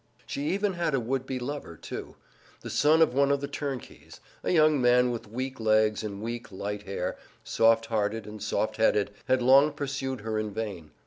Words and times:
She 0.25 0.47
even 0.49 0.73
had 0.73 0.95
a 0.95 0.99
would 0.99 1.27
be 1.27 1.37
lover, 1.37 1.77
too. 1.77 2.15
The 2.61 2.71
son 2.71 3.03
of 3.03 3.13
one 3.13 3.29
of 3.29 3.39
the 3.39 3.47
turnkeys, 3.47 4.19
a 4.43 4.49
young 4.49 4.81
man 4.81 5.11
with 5.11 5.29
weak 5.29 5.59
legs 5.59 6.01
and 6.01 6.23
weak, 6.23 6.51
light 6.51 6.87
hair, 6.87 7.17
soft 7.43 7.85
hearted 7.85 8.25
and 8.25 8.41
soft 8.41 8.77
headed, 8.77 9.11
had 9.25 9.43
long 9.43 9.71
pursued 9.71 10.21
her 10.21 10.39
in 10.39 10.55
vain. 10.55 10.89